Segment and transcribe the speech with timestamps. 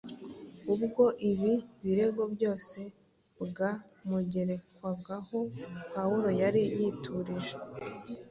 [0.73, 1.53] Ubwo ibi
[1.83, 2.79] birego byose
[3.45, 5.37] bwamugerekwagaho
[5.93, 7.53] Pawulo yari yiturije.